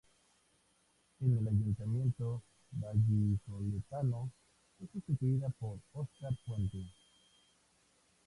[1.21, 4.31] En el ayuntamiento vallisoletano,
[4.81, 6.79] es sustituida por Óscar Puente.